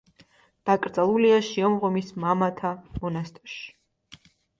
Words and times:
დაკრძალულია 0.69 1.35
შიომღვიმის 1.47 2.09
მამათა 2.23 2.71
მონასტერში. 3.05 4.27